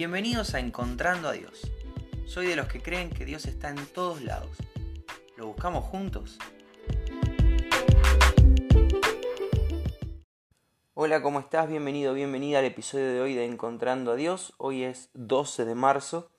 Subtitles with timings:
[0.00, 1.70] Bienvenidos a Encontrando a Dios.
[2.24, 4.56] Soy de los que creen que Dios está en todos lados.
[5.36, 6.38] ¿Lo buscamos juntos?
[10.94, 11.68] Hola, ¿cómo estás?
[11.68, 14.54] Bienvenido, bienvenida al episodio de hoy de Encontrando a Dios.
[14.56, 16.30] Hoy es 12 de marzo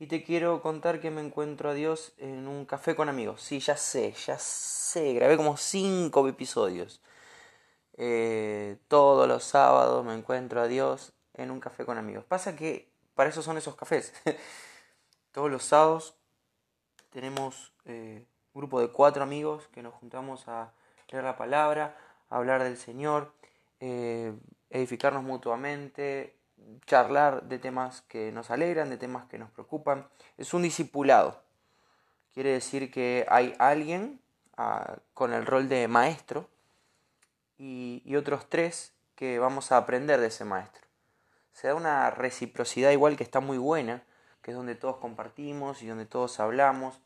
[0.00, 3.40] y te quiero contar que me encuentro a Dios en un café con amigos.
[3.42, 7.00] Sí, ya sé, ya sé, grabé como 5 episodios.
[7.96, 12.24] Eh, todos los sábados me encuentro a Dios en un café con amigos.
[12.24, 14.12] Pasa que para eso son esos cafés.
[15.32, 16.14] Todos los sábados
[17.10, 20.72] tenemos eh, un grupo de cuatro amigos que nos juntamos a
[21.10, 21.96] leer la palabra,
[22.28, 23.32] a hablar del Señor,
[23.80, 24.34] eh,
[24.70, 26.36] edificarnos mutuamente,
[26.86, 30.08] charlar de temas que nos alegran, de temas que nos preocupan.
[30.36, 31.40] Es un discipulado.
[32.34, 34.20] Quiere decir que hay alguien
[34.56, 36.48] ah, con el rol de maestro
[37.60, 40.87] y otros tres que vamos a aprender de ese maestro
[41.58, 44.04] se da una reciprocidad igual que está muy buena,
[44.42, 47.00] que es donde todos compartimos y donde todos hablamos.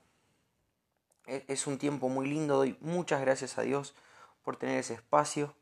[1.27, 3.95] E, es un tiempo muy lindo, doy muchas gracias a Dios
[4.45, 5.55] por tener ese espacio.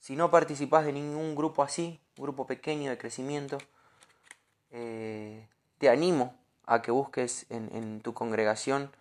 [0.00, 3.56] Si no participas de ningún grupo así, grupo pequeño de crecimiento,
[4.70, 8.92] eh, te animo a que busques en, en tu congregación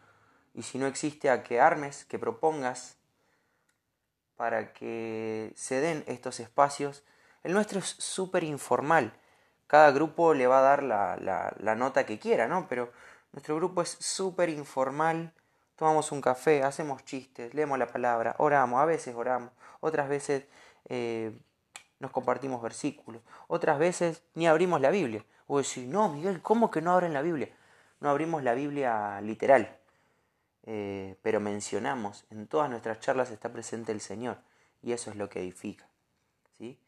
[0.53, 2.95] y si no existe a que armes, que propongas
[4.37, 7.03] para que se den estos espacios
[7.43, 9.13] el nuestro es súper informal.
[9.67, 11.17] Cada grupo le va a dar la,
[11.59, 12.67] la, nota que quiera, ¿no?
[12.67, 12.91] Pero
[13.31, 15.33] nuestro grupo es súper informal.
[15.75, 20.45] Tomamos un café, hacemos chistes, leemos la palabra, oramos, a veces oramos, otras veces
[20.87, 21.35] eh,
[21.99, 25.25] nos compartimos versículos, otras veces ni abrimos la Biblia.
[25.47, 27.49] O decir, no, Miguel, ¿cómo que no abren la Biblia?
[27.99, 29.77] No abrimos la Biblia literal,
[30.65, 34.37] eh, pero mencionamos, en todas nuestras charlas está presente el Señor,
[34.81, 35.87] y eso es lo que edifica.
[36.57, 36.79] ¿sí?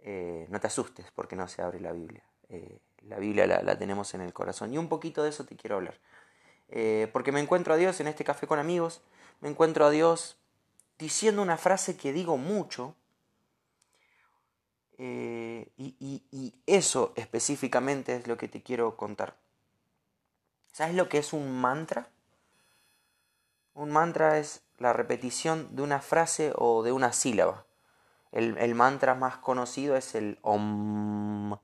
[0.00, 2.22] Eh, no te asustes porque no se abre la Biblia.
[2.48, 4.72] Eh, la Biblia la, tenemos en el corazón.
[4.72, 5.98] Y un poquito de eso te quiero hablar.
[6.68, 9.02] Eh, porque me encuentro a Dios en este café con amigos,
[9.40, 10.36] me encuentro a Dios
[10.98, 12.94] diciendo una frase que digo mucho.
[14.98, 19.36] Y, y, eso específicamente es lo que te quiero contar.
[20.72, 22.08] ¿Sabes lo que es un mantra?
[23.74, 27.65] Un mantra es la repetición de una frase o de una sílaba.
[28.36, 31.56] El, mantra más conocido es el Om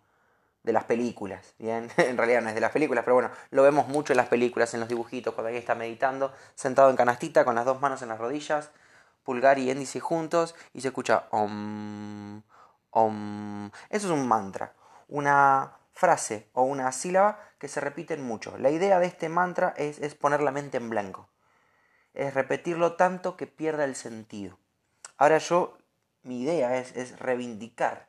[0.62, 1.54] de las películas.
[1.58, 4.28] Bien, en realidad no es de las películas, pero bueno, lo vemos mucho en las
[4.28, 8.00] películas, en los dibujitos, cuando alguien está meditando, sentado en canastita con las dos manos
[8.00, 8.70] en las rodillas,
[9.22, 12.42] pulgar y índice juntos, y se escucha Om,
[12.90, 13.70] Om.
[13.90, 14.72] Eso es un mantra,
[15.08, 18.56] una frase o una sílaba que se repiten mucho.
[18.56, 21.28] La idea de este mantra es, es poner la mente en blanco,
[22.14, 24.56] es repetirlo tanto que pierda el sentido.
[25.18, 25.76] Ahora yo
[26.24, 28.08] mi idea es, reivindicar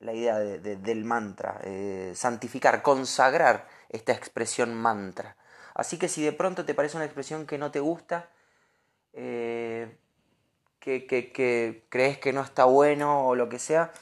[0.00, 5.36] la idea del mantra, eh, santificar, consagrar esta expresión mantra.
[5.74, 8.28] Así que si de pronto te parece una expresión que no te gusta,
[9.12, 9.96] eh,
[10.78, 11.06] que,
[11.88, 13.92] crees que no está bueno o lo que sea,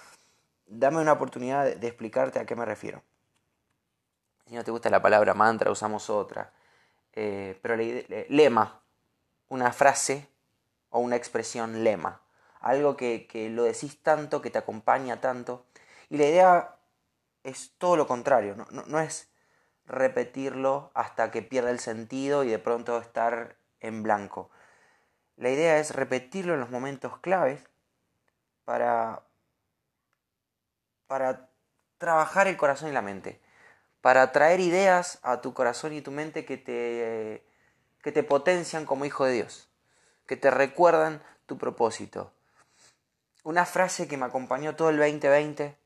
[0.66, 3.02] dame una oportunidad de, explicarte a qué me refiero.
[4.46, 6.52] Si no te gusta la palabra mantra, usamos otra.
[7.12, 7.76] Eh, pero
[8.28, 8.82] lema,
[9.48, 10.28] una frase
[10.90, 12.21] o una expresión lema
[12.62, 15.66] algo que, lo decís tanto, que te acompaña tanto.
[16.08, 16.76] Y la idea
[17.42, 19.28] es todo lo contrario, no, es
[19.84, 24.50] repetirlo hasta que pierda el sentido y de pronto estar en blanco.
[25.36, 27.68] La idea es repetirlo en los momentos claves
[28.64, 29.22] para,
[31.08, 31.48] para
[31.98, 33.40] trabajar el corazón y la mente,
[34.00, 37.44] para traer ideas a tu corazón y tu mente que te,
[38.02, 39.68] que te potencian como hijo de Dios,
[40.26, 42.32] que te recuerdan tu propósito,
[43.44, 45.76] una frase que me acompañó todo el 2020,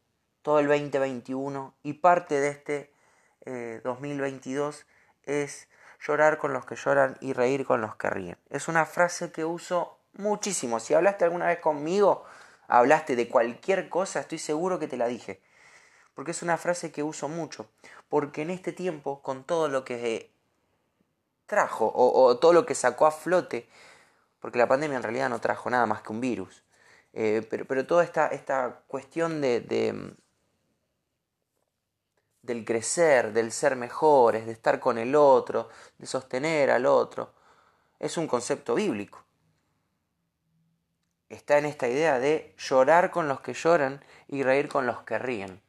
[0.42, 2.92] todo el 2021 y parte de este
[3.84, 4.80] 2022
[5.26, 5.68] eh, es
[6.00, 8.38] llorar con los que lloran y reír con los que ríen.
[8.50, 10.80] Es una frase que uso muchísimo.
[10.80, 12.24] Si hablaste alguna vez conmigo,
[12.68, 15.40] hablaste de cualquier cosa, estoy seguro que te la dije.
[16.14, 17.68] Porque es una frase que uso mucho.
[18.08, 20.32] Porque en este tiempo, con todo lo que
[21.46, 23.68] trajo o todo lo que sacó a flote,
[24.40, 26.62] porque la pandemia en realidad no trajo nada más que un virus,
[27.18, 30.14] eh, pero, pero, toda esta, esta cuestión de, de,
[32.42, 37.32] del crecer, del ser mejores, de estar con el otro, de sostener al otro,
[37.98, 39.24] es un concepto bíblico.
[41.30, 45.18] Está en esta idea de llorar con los que lloran y reír con los que
[45.18, 45.62] ríen.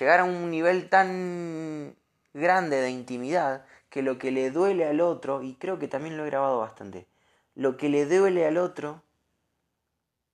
[0.00, 1.94] Llegar a un nivel tan
[2.34, 6.24] grande de intimidad que lo que le duele al otro, y creo que también lo
[6.24, 7.06] he grabado bastante,
[7.54, 9.04] lo que le duele al otro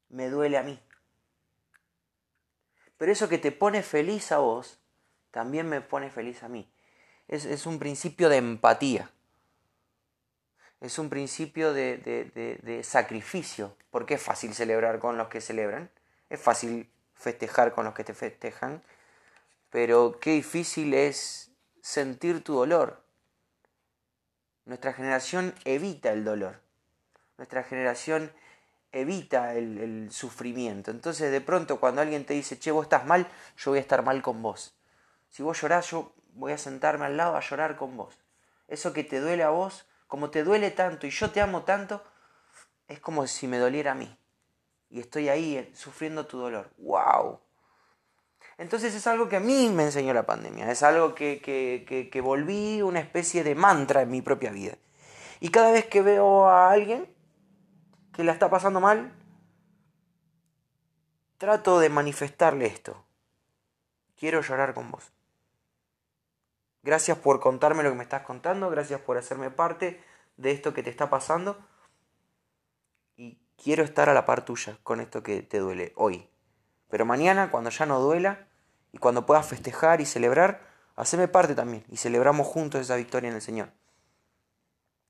[0.08, 0.80] me duele a mí.
[2.96, 4.78] Pero eso que te pone feliz a vos,
[5.30, 6.70] también me pone feliz a mí.
[7.28, 9.10] Es, un principio de empatía.
[10.80, 13.76] Es un principio de, de, de, sacrificio.
[13.90, 15.90] Porque es fácil celebrar con los que celebran.
[16.30, 18.82] Es fácil festejar con los que te festejan.
[19.70, 21.52] Pero qué difícil es
[21.82, 23.02] sentir tu dolor.
[24.64, 26.60] Nuestra generación evita el dolor.
[27.36, 28.32] Nuestra generación
[28.92, 30.90] evita el, sufrimiento.
[30.90, 33.26] Entonces de pronto cuando alguien te dice, che, vos estás mal,
[33.56, 34.74] yo voy a estar mal con vos.
[35.30, 38.18] Si vos llorás, yo voy a sentarme al lado a llorar con vos.
[38.68, 42.02] Eso que te duele a vos, como te duele tanto y yo te amo tanto,
[42.86, 44.16] es como si me doliera a mí.
[44.90, 46.70] Y estoy ahí eh, sufriendo tu dolor.
[46.78, 47.40] ¡Wow!
[48.56, 50.70] Entonces es algo que a mí me enseñó la pandemia.
[50.70, 54.76] Es algo que, que, que volví una especie de mantra en mi propia vida.
[55.40, 57.06] Y cada vez que veo a alguien
[58.18, 59.12] que la está pasando mal,
[61.36, 63.04] trato de manifestarle esto.
[64.18, 65.12] Quiero llorar con vos.
[66.82, 70.02] Gracias por contarme lo que me estás contando, gracias por hacerme parte
[70.36, 71.64] de esto que te está pasando.
[73.14, 76.28] Y quiero estar a la par tuya con esto que te duele hoy.
[76.88, 78.48] Pero mañana, cuando ya no duela
[78.90, 80.66] y cuando puedas festejar y celebrar,
[80.96, 83.70] haceme parte también y celebramos juntos esa victoria en el Señor.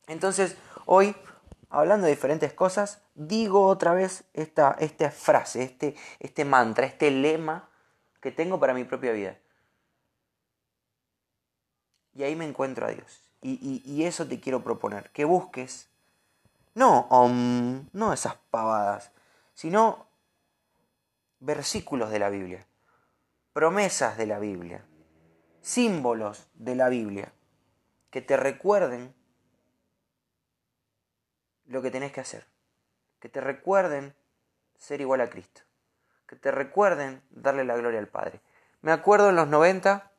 [0.09, 1.17] Entonces, hoy
[1.71, 7.69] hablando de diferentes cosas, digo otra vez esta, esta frase, este, este mantra, este lema
[8.21, 9.39] que tengo para mi propia vida.
[12.15, 13.23] Y ahí me encuentro a Dios.
[13.41, 15.89] Y, y, eso te quiero proponer, que busques,
[16.75, 17.09] no,
[17.93, 19.13] no esas pavadas,
[19.55, 20.09] sino
[21.39, 22.67] versículos de la Biblia,
[23.53, 24.85] promesas de la Biblia,
[25.61, 27.33] símbolos de la Biblia,
[28.11, 29.15] que te recuerden
[31.69, 32.47] lo que tenés que hacer.
[33.21, 34.15] Que te recuerden
[34.77, 35.63] ser igual a Cristo.
[36.27, 38.41] Que te recuerden darle la gloria al Padre.
[38.81, 40.11] Me acuerdo en los 90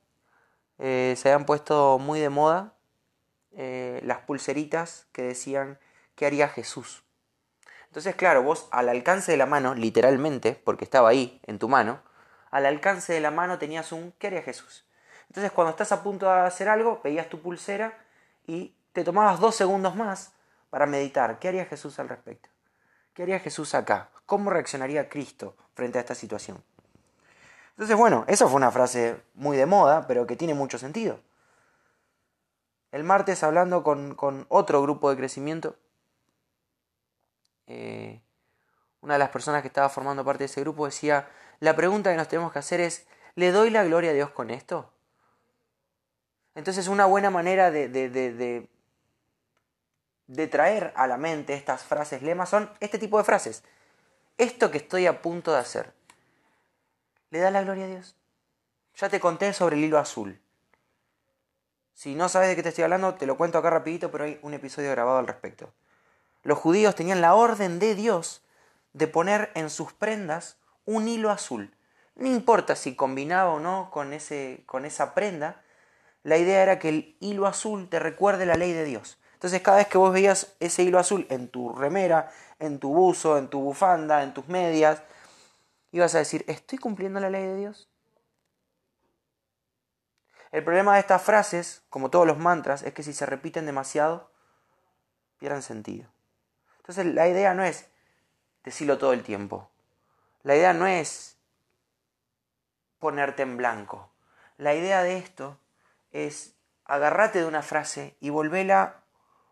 [0.80, 2.74] eh, se habían puesto muy de moda
[3.52, 5.78] eh, las pulseritas que decían
[6.16, 7.04] ¿qué haría Jesús?
[7.88, 12.02] Entonces, claro, vos al alcance de la mano, literalmente, porque estaba ahí, en tu mano,
[12.52, 14.86] al alcance de la mano tenías un ¿qué haría Jesús?
[15.28, 17.98] Entonces, cuando estás a punto de hacer algo, veías tu pulsera
[18.48, 20.34] y te tomabas dos segundos más
[20.70, 21.40] para meditar.
[21.40, 22.50] ¿Qué haría Jesús al respecto?
[23.14, 24.10] ¿Qué haría Jesús acá?
[24.26, 26.64] ¿Cómo reaccionaría Cristo frente a esta situación?
[27.72, 31.20] Entonces, bueno, eso fue una frase muy de moda, pero que tiene mucho sentido.
[32.92, 35.76] El martes, hablando con, otro grupo de crecimiento,
[37.68, 38.22] eh,
[39.02, 41.30] una de las personas que estaba formando parte de ese grupo decía,
[41.60, 44.50] la pregunta que nos tenemos que hacer es, ¿le doy la gloria a Dios con
[44.50, 44.92] esto?
[46.56, 48.70] Entonces, una buena manera de de
[50.48, 53.64] traer a la mente estas frases lemas son este tipo de frases.
[54.38, 55.94] Esto que estoy a punto de hacer,
[57.30, 58.16] ¿le da la gloria a Dios?
[58.96, 60.40] Ya te conté sobre el hilo azul.
[61.94, 64.40] Si no sabes de qué te estoy hablando, te lo cuento acá rapidito, pero hay
[64.42, 65.74] un episodio grabado al respecto.
[66.44, 68.42] Los judíos tenían la orden de Dios
[68.94, 71.76] de poner en sus prendas un hilo azul.
[72.16, 75.62] No importa si combinaba o no con, ese, con esa prenda,
[76.24, 79.19] la idea era que el hilo azul te recuerde la ley de Dios.
[79.40, 83.38] Entonces cada vez que vos veías ese hilo azul en tu remera, en tu buzo,
[83.38, 85.02] en tu bufanda, en tus medias,
[85.94, 87.88] ibas a decir, ¿estoy cumpliendo la ley de Dios?
[90.52, 94.30] El problema de estas frases, como todos los mantras, es que si se repiten demasiado,
[95.38, 96.10] pierden sentido.
[96.80, 97.88] Entonces la idea no es
[98.66, 99.70] decirlo todo el tiempo.
[100.44, 101.38] La idea no es
[103.00, 104.12] ponerte en blanco.
[104.58, 105.58] La idea de esto
[106.12, 108.99] es agarrate de una frase y volvela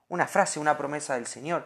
[0.10, 1.66] una frase, una promesa del Señor,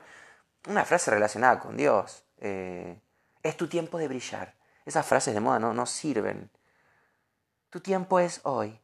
[0.68, 2.24] una frase relacionada con Dios.
[2.38, 3.00] Eh,
[3.44, 4.56] es tu tiempo de brillar.
[4.86, 6.50] Esas frases de moda no, no sirven.
[7.70, 8.80] Tu tiempo es hoy,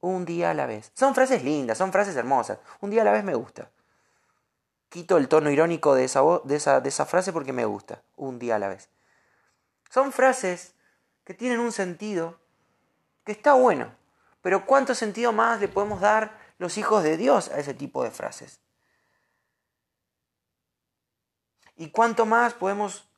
[0.00, 0.92] un día a la vez.
[0.94, 2.58] Son frases lindas, son frases hermosas.
[2.80, 3.70] Un día a la vez me gusta.
[4.88, 8.02] Quito el tono irónico de esa, de esa, de esa frase porque me gusta.
[8.16, 8.88] Un día a la vez.
[9.90, 10.74] Son frases
[11.24, 12.40] que tienen un sentido
[13.24, 13.92] que está bueno.
[14.42, 18.10] Pero ¿cuánto sentido más le podemos dar los hijos de Dios a ese tipo de
[18.10, 18.60] frases?
[21.80, 23.10] Y cuánto más podemos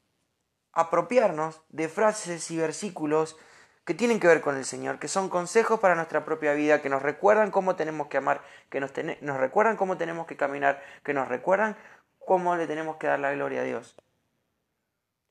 [0.71, 3.37] apropiarnos de frases y versículos
[3.85, 6.88] que tienen que ver con el Señor, que son consejos para nuestra propia vida, que
[6.88, 8.40] nos recuerdan cómo tenemos que amar,
[8.71, 8.92] que nos,
[9.37, 11.76] recuerdan cómo tenemos que caminar, que nos recuerdan
[12.21, 13.97] cómo le tenemos que dar la gloria a Dios.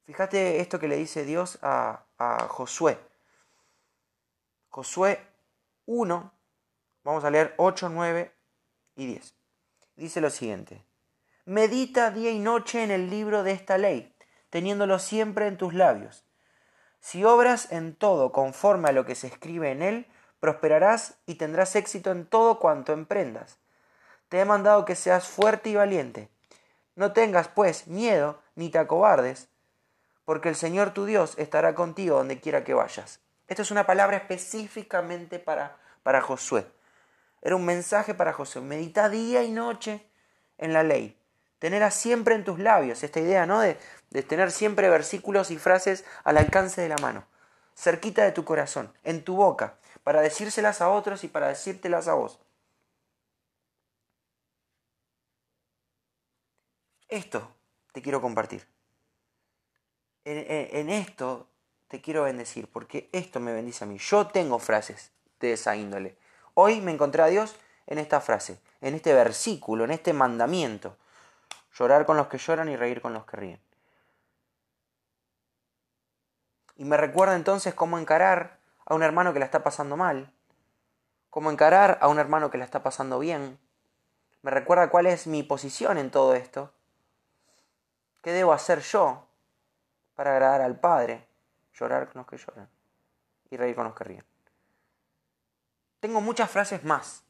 [0.04, 3.00] Fíjate esto que le dice Dios a, a Josué.
[4.68, 5.26] Josué
[5.86, 6.34] 1,
[7.06, 8.30] vamos a leer 8, 9
[8.98, 9.36] y 10.
[9.96, 10.90] Dice lo siguiente.
[11.51, 14.15] Medita día y noche en el libro de esta ley,
[14.51, 16.24] teniéndolo siempre en tus labios.
[17.01, 20.08] Si obras en todo conforme a lo que se escribe en él,
[20.39, 23.58] prosperarás y tendrás éxito en todo cuanto emprendas.
[24.29, 26.29] Te he mandado que seas fuerte y valiente.
[26.96, 29.50] No tengas, pues, miedo ni te acobardes,
[30.24, 33.20] porque el Señor tu Dios estará contigo donde quiera que vayas.
[33.50, 36.65] Esto es una palabra específicamente para, para Josué.
[37.41, 38.62] Era un mensaje para Josué.
[38.62, 40.08] Medita día y noche
[40.58, 41.21] en la ley.
[41.62, 43.03] Tenerla siempre en tus labios.
[43.03, 43.60] Esta idea, ¿no?
[43.60, 43.77] De,
[44.24, 47.24] tener siempre versículos y frases al alcance de la mano.
[47.75, 52.15] Cerquita de tu corazón, en tu boca, para decírselas a otros y para decírtelas a
[52.15, 52.39] vos.
[57.08, 57.53] Esto
[57.91, 58.65] te quiero compartir.
[60.25, 61.48] En, esto
[61.88, 64.00] te quiero bendecir, porque esto me bendice a mí.
[64.00, 66.18] Yo tengo frases de esa índole.
[66.56, 70.98] Hoy me encontré a Dios en esta frase, en este versículo, en este mandamiento.
[71.74, 73.62] Llorar con los que lloran y reír con los que ríen.
[76.75, 80.34] Y me recuerda entonces cómo encarar a un hermano que la está pasando mal,
[81.30, 83.60] cómo encarar a un hermano que la está pasando bien.
[84.42, 86.74] Me recuerda cuál es mi posición en todo esto.
[88.22, 89.28] ¿Qué debo hacer yo
[90.16, 91.28] para agradar al Padre?
[91.74, 92.70] Llorar con los que lloran
[93.50, 94.25] y reír con los que ríen.
[96.00, 97.24] Tengo muchas frases más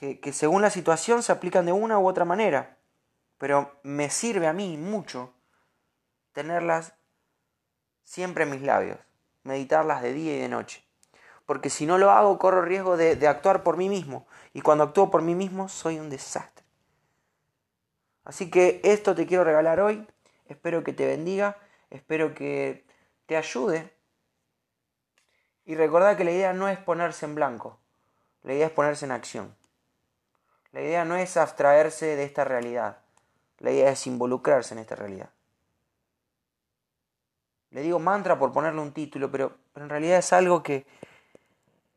[0.00, 2.78] que, según la situación se aplican de una u otra manera,
[3.36, 5.34] pero me sirve a mí mucho
[6.32, 6.94] tenerlas
[8.02, 8.98] siempre en mis labios,
[9.42, 10.82] meditarlas de día y de noche.
[11.44, 14.26] Porque si no lo hago, corro riesgo de, de actuar por mí mismo.
[14.54, 16.64] Y cuando actúo por mí mismo, soy un desastre.
[18.24, 20.06] Así que esto te quiero regalar hoy.
[20.46, 21.58] Espero que te bendiga.
[21.90, 22.86] Espero que
[23.26, 23.92] te ayude.
[25.66, 27.78] Y recordad que la idea no es ponerse en blanco.
[28.44, 29.59] La idea es ponerse en acción.
[30.72, 32.98] La idea no es abstraerse de esta realidad.
[33.58, 35.30] La idea es involucrarse en esta realidad.
[37.70, 40.86] Le digo mantra por ponerle un título, pero, en realidad es algo que,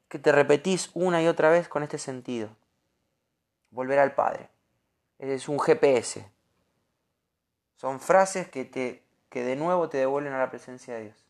[0.07, 2.49] que te repetís una y otra vez con este sentido.
[3.71, 4.49] Volver al Padre.
[5.17, 6.29] Es un GPS.
[7.75, 11.25] Son frases que, te, que de nuevo te devuelven a la presencia de Dios.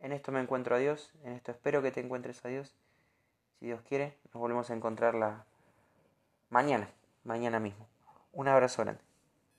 [0.00, 2.74] En esto me encuentro a Dios, en esto espero que te encuentres a Dios.
[3.58, 5.46] Si Dios quiere, nos volvemos a encontrarla
[6.50, 6.88] mañana,
[7.22, 7.86] mañana mismo.
[8.32, 9.03] Un abrazo grande.